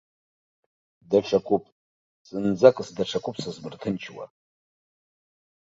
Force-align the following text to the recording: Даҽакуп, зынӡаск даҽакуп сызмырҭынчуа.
Даҽакуп, 1.09 1.63
зынӡаск 2.27 2.77
даҽакуп 2.97 3.35
сызмырҭынчуа. 3.43 4.25